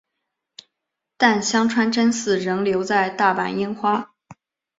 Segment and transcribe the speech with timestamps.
[1.15, 4.15] 但香川真司仍留在大阪樱花。